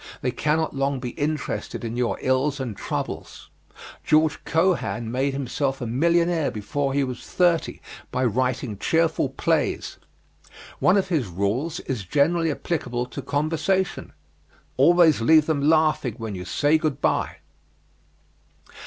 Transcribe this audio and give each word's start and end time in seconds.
They 0.23 0.31
cannot 0.31 0.75
long 0.75 0.99
be 0.99 1.09
interested 1.11 1.85
in 1.85 1.95
your 1.95 2.17
ills 2.21 2.59
and 2.59 2.75
troubles. 2.75 3.51
George 4.03 4.43
Cohan 4.45 5.11
made 5.11 5.33
himself 5.33 5.79
a 5.79 5.85
millionaire 5.85 6.49
before 6.49 6.95
he 6.95 7.03
was 7.03 7.23
thirty 7.23 7.81
by 8.09 8.25
writing 8.25 8.79
cheerful 8.79 9.29
plays. 9.29 9.97
One 10.79 10.97
of 10.97 11.09
his 11.09 11.27
rules 11.27 11.81
is 11.81 12.03
generally 12.03 12.49
applicable 12.49 13.05
to 13.13 13.21
conversation: 13.21 14.13
"Always 14.75 15.21
leave 15.21 15.45
them 15.45 15.61
laughing 15.69 16.15
when 16.15 16.33
you 16.33 16.45
say 16.45 16.79
good 16.79 16.99
bye." 16.99 17.35